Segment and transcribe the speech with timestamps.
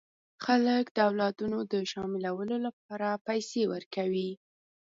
[0.45, 4.29] خلک د اولادونو د شاملولو لپاره پیسې ورکوي.